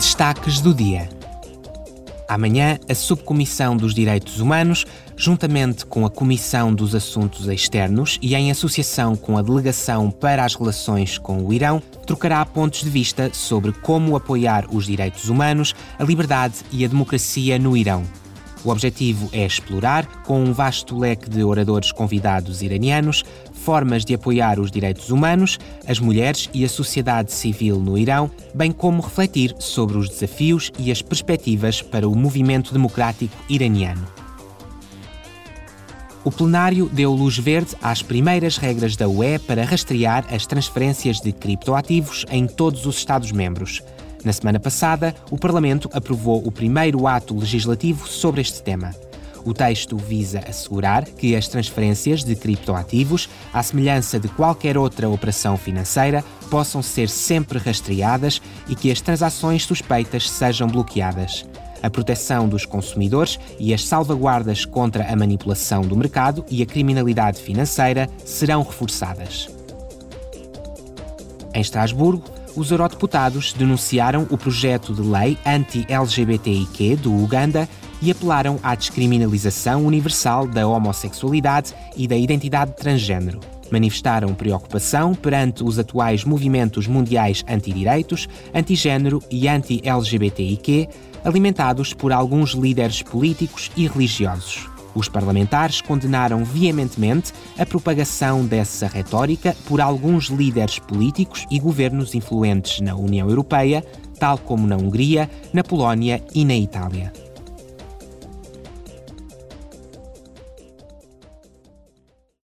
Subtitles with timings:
[0.00, 1.10] Destaques do dia.
[2.26, 8.50] Amanhã, a Subcomissão dos Direitos Humanos, juntamente com a Comissão dos Assuntos Externos e em
[8.50, 13.72] associação com a Delegação para as Relações com o Irão, trocará pontos de vista sobre
[13.72, 18.02] como apoiar os direitos humanos, a liberdade e a democracia no Irão.
[18.62, 24.60] O objetivo é explorar, com um vasto leque de oradores convidados iranianos, formas de apoiar
[24.60, 29.96] os direitos humanos, as mulheres e a sociedade civil no Irão, bem como refletir sobre
[29.96, 34.06] os desafios e as perspectivas para o movimento democrático iraniano.
[36.22, 41.32] O plenário deu luz verde às primeiras regras da UE para rastrear as transferências de
[41.32, 43.82] criptoativos em todos os Estados-membros.
[44.24, 48.94] Na semana passada, o Parlamento aprovou o primeiro ato legislativo sobre este tema.
[49.44, 55.56] O texto visa assegurar que as transferências de criptoativos, à semelhança de qualquer outra operação
[55.56, 61.46] financeira, possam ser sempre rastreadas e que as transações suspeitas sejam bloqueadas.
[61.82, 67.40] A proteção dos consumidores e as salvaguardas contra a manipulação do mercado e a criminalidade
[67.40, 69.48] financeira serão reforçadas.
[71.54, 72.22] Em Estrasburgo,
[72.56, 77.68] os eurodeputados denunciaram o projeto de lei anti-LGBTIQ do Uganda
[78.02, 83.40] e apelaram à descriminalização universal da homossexualidade e da identidade transgênero.
[83.70, 90.88] Manifestaram preocupação perante os atuais movimentos mundiais antidireitos, antigênero e anti-LGBTIQ,
[91.24, 94.68] alimentados por alguns líderes políticos e religiosos.
[94.94, 102.80] Os parlamentares condenaram veementemente a propagação dessa retórica por alguns líderes políticos e governos influentes
[102.80, 103.84] na União Europeia,
[104.18, 107.12] tal como na Hungria, na Polónia e na Itália.